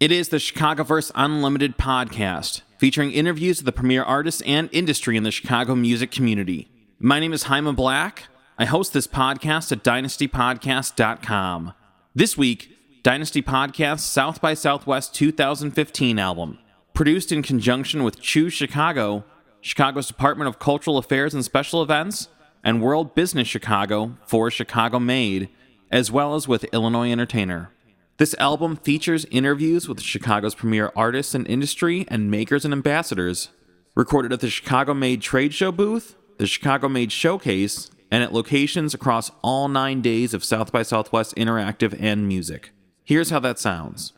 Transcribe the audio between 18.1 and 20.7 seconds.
Choose Chicago, Chicago's Department of